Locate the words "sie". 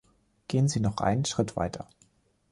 0.67-0.79